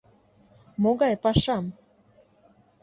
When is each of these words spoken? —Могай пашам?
—Могай 0.81 1.13
пашам? 1.23 1.65